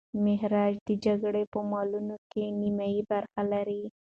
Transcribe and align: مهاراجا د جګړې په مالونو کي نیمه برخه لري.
مهاراجا 0.23 0.79
د 0.87 0.89
جګړې 1.05 1.43
په 1.53 1.59
مالونو 1.71 2.15
کي 2.31 2.43
نیمه 2.61 2.87
برخه 3.11 3.41
لري. 3.53 3.83